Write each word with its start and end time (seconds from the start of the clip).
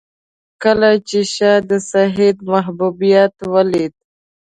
کله 0.63 0.89
چې 1.07 1.19
شاه 1.33 1.59
د 1.69 1.71
سید 1.91 2.37
محبوبیت 2.51 3.35
ولید. 3.53 3.93